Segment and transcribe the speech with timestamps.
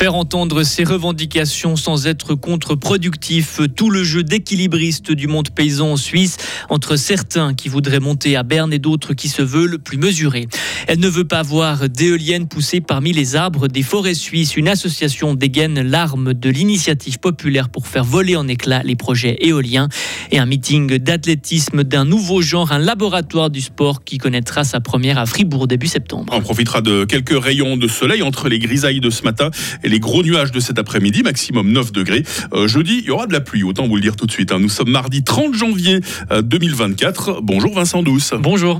[0.00, 5.96] Faire entendre ses revendications sans être contre-productif, tout le jeu d'équilibriste du monde paysan en
[5.98, 6.38] Suisse,
[6.70, 10.48] entre certains qui voudraient monter à Berne et d'autres qui se veulent plus mesurés.
[10.86, 14.56] Elle ne veut pas voir d'éoliennes pousser parmi les arbres des forêts suisses.
[14.56, 19.90] Une association dégaine l'arme de l'initiative populaire pour faire voler en éclats les projets éoliens.
[20.30, 25.18] Et un meeting d'athlétisme d'un nouveau genre, un laboratoire du sport qui connaîtra sa première
[25.18, 26.32] à Fribourg début septembre.
[26.34, 29.50] On profitera de quelques rayons de soleil entre les grisailles de ce matin
[29.84, 32.22] et les gros nuages de cet après-midi, maximum 9 degrés.
[32.54, 34.52] Euh, jeudi, il y aura de la pluie, autant vous le dire tout de suite.
[34.52, 34.60] Hein.
[34.60, 36.00] Nous sommes mardi 30 janvier
[36.42, 37.28] 2024.
[37.28, 38.32] Euh, Bonjour Vincent Douce.
[38.38, 38.78] Bonjour.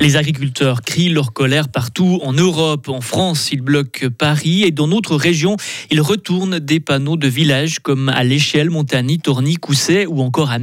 [0.00, 2.88] Les agriculteurs crient leur colère partout en Europe.
[2.88, 5.56] En France, ils bloquent Paris et dans d'autres régions,
[5.90, 10.58] ils retournent des panneaux de villages comme à l'échelle, Montagny, Tourny, Cousset ou encore à.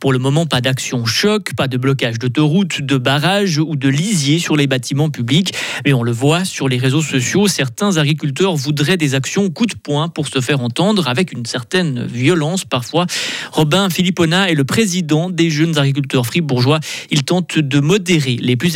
[0.00, 4.38] Pour le moment, pas d'action choc, pas de blocage d'autoroutes, de barrages ou de lisiers
[4.38, 5.54] sur les bâtiments publics.
[5.86, 9.74] Mais on le voit sur les réseaux sociaux, certains agriculteurs voudraient des actions coup de
[9.74, 13.06] poing pour se faire entendre avec une certaine violence parfois.
[13.50, 16.80] Robin Philippona est le président des jeunes agriculteurs fribourgeois.
[17.10, 18.68] Il tente de modérer les plus.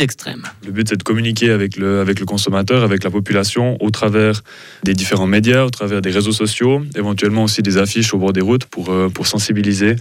[0.65, 4.41] Le but, c'est de communiquer avec le, avec le consommateur, avec la population, au travers
[4.83, 8.41] des différents médias, au travers des réseaux sociaux, éventuellement aussi des affiches au bord des
[8.41, 9.95] routes pour, euh, pour sensibiliser.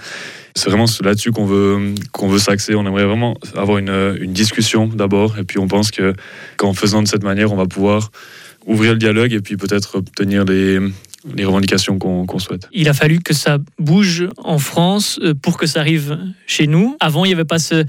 [0.55, 2.75] C'est vraiment là-dessus qu'on veut, qu'on veut s'axer.
[2.75, 6.15] On aimerait vraiment avoir une, une discussion d'abord, et puis on pense que
[6.57, 8.11] qu'en faisant de cette manière, on va pouvoir
[8.67, 10.79] ouvrir le dialogue et puis peut-être obtenir des,
[11.35, 12.69] les revendications qu'on souhaite.
[12.73, 16.97] Il a fallu que ça bouge en France euh, pour que ça arrive chez nous.
[17.01, 17.85] Avant, il n'y avait pas ce,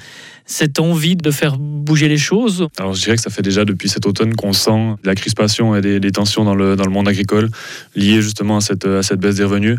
[0.45, 3.89] cette envie de faire bouger les choses Alors je dirais que ça fait déjà depuis
[3.89, 7.50] cet automne qu'on sent la crispation et les, tensions dans le, dans le, monde agricole
[7.95, 9.78] liées justement à cette, à cette baisse des revenus.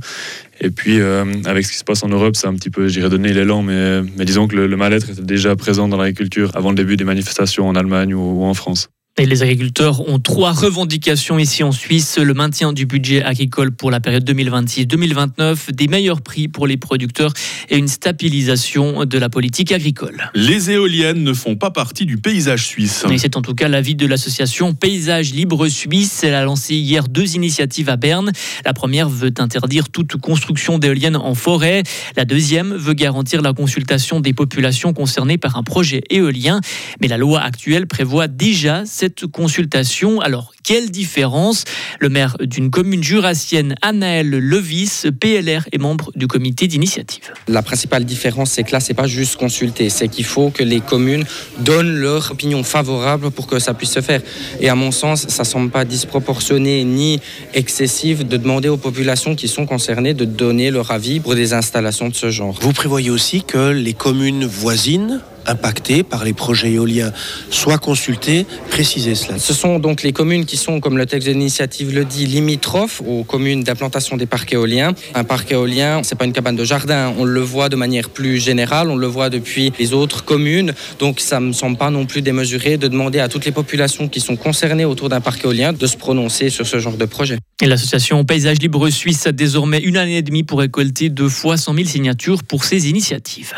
[0.61, 3.11] Et puis euh, avec ce qui se passe en Europe, c'est un petit peu, j'irais
[3.11, 6.77] donner l'élan, mais, mais disons que le, mal-être était déjà présent dans l'agriculture avant le
[6.77, 8.89] début des manifestations en Allemagne ou en France.
[9.17, 12.19] Et les agriculteurs ont trois revendications ici en Suisse.
[12.19, 17.33] Le maintien du budget agricole pour la période 2026-2029, des meilleurs prix pour les producteurs
[17.69, 20.33] et une stabilisation de la politique agricole.
[20.35, 23.05] Les éoliennes ne font pas partie du paysage suisse.
[23.09, 26.25] Et c'est en tout cas l'avis de l'association Paysage Libre Suisse.
[26.25, 28.33] Elle a lancé hier deux initiatives à Berne.
[28.65, 31.85] La première veut interdire toute construction d'éoliennes en forêt.
[32.17, 36.61] La deuxième veut garantir la consultation des populations concernées par un projet éolien.
[37.01, 40.21] Mais la loi actuelle prévoit déjà cette consultation.
[40.21, 41.65] Alors, quelle différence?
[42.01, 47.33] Le maire d'une commune jurassienne, Anaël Levis, PLR, est membre du comité d'initiative.
[47.49, 50.81] La principale différence, c'est que là, c'est pas juste consulter, c'est qu'il faut que les
[50.81, 51.25] communes
[51.59, 54.23] donnent leur opinion favorable pour que ça puisse se faire.
[54.61, 57.21] Et à mon sens, ça semble pas disproportionné ni
[57.53, 62.09] excessif de demander aux populations qui sont concernées de donner leur avis pour des installations
[62.09, 62.57] de ce genre.
[62.61, 67.13] Vous prévoyez aussi que les communes voisines impactés par les projets éoliens
[67.51, 69.39] soient consultés, précisez cela.
[69.39, 73.03] Ce sont donc les communes qui sont, comme le texte de l'initiative le dit, limitrophes
[73.07, 74.95] aux communes d'implantation des parcs éoliens.
[75.15, 78.39] Un parc éolien, c'est pas une cabane de jardin, on le voit de manière plus
[78.39, 82.23] générale, on le voit depuis les autres communes, donc ça me semble pas non plus
[82.23, 85.87] démesuré de demander à toutes les populations qui sont concernées autour d'un parc éolien de
[85.87, 87.39] se prononcer sur ce genre de projet.
[87.63, 91.57] Et l'association Paysage Libre Suisse a désormais une année et demie pour récolter deux fois
[91.57, 93.55] 100 000 signatures pour ces initiatives.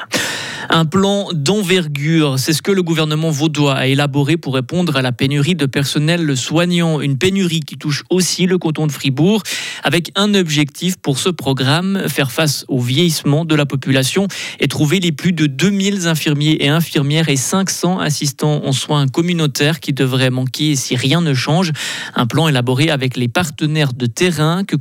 [0.68, 5.12] Un plan d'envergure, c'est ce que le gouvernement vaudois a élaboré pour répondre à la
[5.12, 9.42] pénurie de personnel soignant, une pénurie qui touche aussi le canton de Fribourg,
[9.84, 14.26] avec un objectif pour ce programme, faire face au vieillissement de la population
[14.58, 19.78] et trouver les plus de 2000 infirmiers et infirmières et 500 assistants en soins communautaires
[19.78, 21.72] qui devraient manquer si rien ne change.
[22.14, 24.78] Un plan élaboré avec les partenaires de terrain qui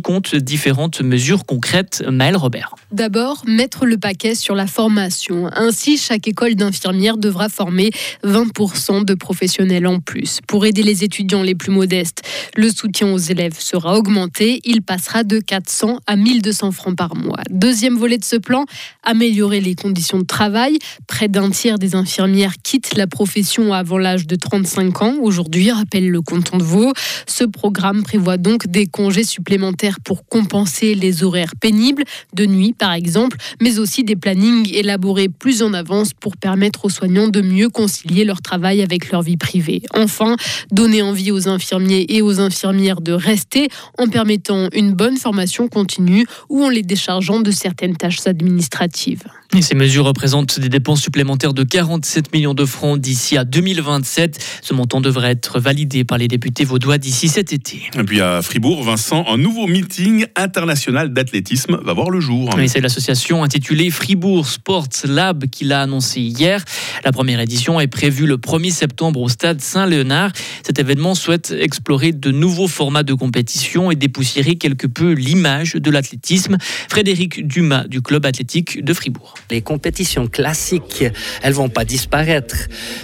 [0.00, 2.02] compte différentes mesures concrètes.
[2.10, 2.74] Maël Robert.
[2.90, 5.11] D'abord, mettre le paquet sur la formation
[5.54, 7.90] ainsi, chaque école d'infirmières devra former
[8.24, 10.40] 20% de professionnels en plus.
[10.46, 12.22] Pour aider les étudiants les plus modestes,
[12.56, 14.60] le soutien aux élèves sera augmenté.
[14.64, 17.40] Il passera de 400 à 1200 francs par mois.
[17.50, 18.64] Deuxième volet de ce plan,
[19.02, 20.78] améliorer les conditions de travail.
[21.06, 25.16] Près d'un tiers des infirmières quittent la profession avant l'âge de 35 ans.
[25.20, 26.92] Aujourd'hui, rappelle le canton de Vaud.
[27.26, 32.04] Ce programme prévoit donc des congés supplémentaires pour compenser les horaires pénibles,
[32.34, 36.90] de nuit par exemple, mais aussi des plannings élaborés plus en avance pour permettre aux
[36.90, 39.82] soignants de mieux concilier leur travail avec leur vie privée.
[39.94, 40.36] Enfin,
[40.70, 43.68] donner envie aux infirmiers et aux infirmières de rester
[43.98, 49.24] en permettant une bonne formation continue ou en les déchargeant de certaines tâches administratives.
[49.54, 54.42] Et ces mesures représentent des dépenses supplémentaires de 47 millions de francs d'ici à 2027.
[54.62, 57.82] Ce montant devrait être validé par les députés vaudois d'ici cet été.
[57.98, 62.48] Et puis à Fribourg, Vincent, un nouveau meeting international d'athlétisme va voir le jour.
[62.66, 66.64] c'est l'association intitulée Fribourg Sport Lab qu'il a annoncé hier.
[67.04, 70.32] La première édition est prévue le 1er septembre au stade Saint-Léonard.
[70.64, 75.90] Cet événement souhaite explorer de nouveaux formats de compétition et dépoussiérer quelque peu l'image de
[75.90, 76.56] l'athlétisme.
[76.88, 79.34] Frédéric Dumas du club athlétique de Fribourg.
[79.50, 81.04] Les compétitions classiques,
[81.42, 82.56] elles vont pas disparaître,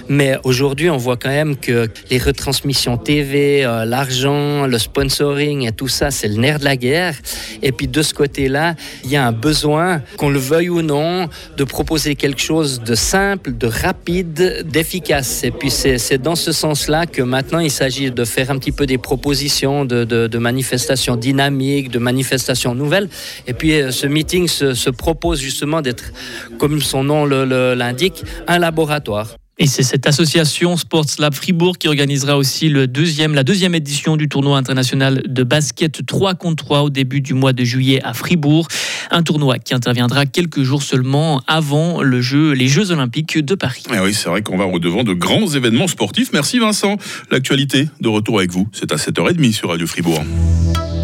[0.08, 5.72] mais aujourd'hui on voit quand même que les retransmissions TV, euh, l'argent, le sponsoring et
[5.72, 7.14] tout ça, c'est le nerf de la guerre.
[7.62, 8.74] Et puis de ce côté-là,
[9.04, 12.94] il y a un besoin, qu'on le veuille ou non, de proposer quelque chose de
[12.94, 15.44] simple, de rapide, d'efficace.
[15.44, 18.86] Et puis c'est dans ce sens-là que maintenant il s'agit de faire un petit peu
[18.86, 23.08] des propositions de, manifestations dynamiques, de manifestations nouvelles.
[23.46, 26.12] Et puis euh, ce meeting se propose justement d'être,
[26.58, 29.36] comme son nom l'indique, un laboratoire.
[29.60, 34.16] Et c'est cette association Sports Lab Fribourg qui organisera aussi le deuxième, la deuxième édition
[34.16, 38.14] du tournoi international de basket 3 contre 3 au début du mois de juillet à
[38.14, 38.68] Fribourg.
[39.10, 43.82] Un tournoi qui interviendra quelques jours seulement avant le jeu, les Jeux Olympiques de Paris.
[43.90, 46.32] Et eh oui, c'est vrai qu'on va au-devant de grands événements sportifs.
[46.32, 46.96] Merci Vincent.
[47.32, 50.22] L'actualité de retour avec vous, c'est à 7h30 sur Radio Fribourg.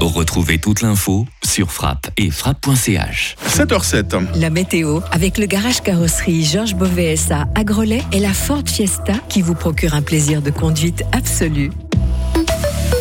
[0.00, 3.36] Retrouvez toute l'info sur frappe et frappe.ch.
[3.48, 4.38] 7h07.
[4.38, 9.42] La météo avec le garage carrosserie Georges Beauvais à Grelais et la Ford Fiesta qui
[9.42, 11.70] vous procure un plaisir de conduite absolu.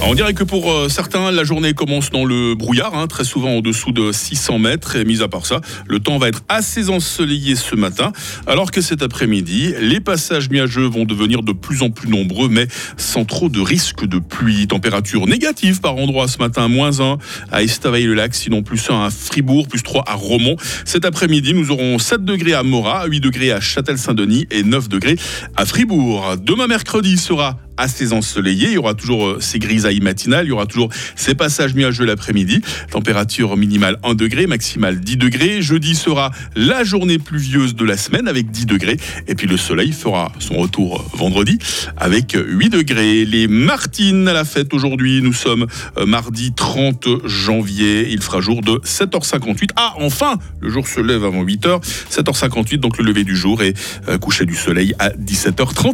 [0.05, 3.57] On dirait que pour euh, certains, la journée commence dans le brouillard, hein, très souvent
[3.57, 4.95] en dessous de 600 mètres.
[4.95, 8.11] Et mis à part ça, le temps va être assez ensoleillé ce matin,
[8.45, 12.67] alors que cet après-midi, les passages nuageux vont devenir de plus en plus nombreux, mais
[12.97, 14.67] sans trop de risque de pluie.
[14.67, 17.17] Température négative par endroit ce matin, moins 1
[17.51, 20.57] à Estavayer-le-Lac, sinon plus 1 à Fribourg, plus 3 à Romont.
[20.85, 25.15] Cet après-midi, nous aurons 7 degrés à Morat, 8 degrés à Châtel-Saint-Denis et 9 degrés
[25.55, 26.35] à Fribourg.
[26.39, 28.67] Demain mercredi sera assez ensoleillé.
[28.67, 32.05] Il y aura toujours euh, ces grisailles matinales, il y aura toujours ces passages nuageux
[32.05, 32.61] l'après-midi.
[32.91, 35.61] Température minimale 1 degré, maximale 10 degrés.
[35.61, 38.97] Jeudi sera la journée pluvieuse de la semaine avec 10 degrés.
[39.27, 41.57] Et puis le soleil fera son retour euh, vendredi
[41.97, 43.25] avec 8 degrés.
[43.25, 45.21] Les Martines à la fête aujourd'hui.
[45.21, 45.67] Nous sommes
[45.97, 48.07] euh, mardi 30 janvier.
[48.09, 49.69] Il fera jour de 7h58.
[49.75, 51.81] Ah, enfin, le jour se lève avant 8h.
[52.11, 53.73] 7h58, donc le lever du jour et
[54.19, 55.91] coucher du soleil à 17h30.